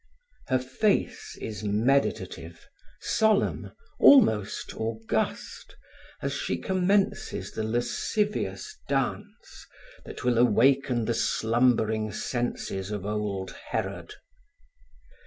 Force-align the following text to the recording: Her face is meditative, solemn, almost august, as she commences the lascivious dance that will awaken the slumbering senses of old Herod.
Her 0.47 0.57
face 0.57 1.37
is 1.39 1.63
meditative, 1.63 2.65
solemn, 3.01 3.71
almost 3.99 4.73
august, 4.75 5.75
as 6.23 6.33
she 6.33 6.57
commences 6.57 7.51
the 7.51 7.61
lascivious 7.63 8.79
dance 8.89 9.67
that 10.05 10.23
will 10.23 10.39
awaken 10.39 11.05
the 11.05 11.13
slumbering 11.13 12.11
senses 12.11 12.89
of 12.89 13.05
old 13.05 13.51
Herod. 13.69 14.15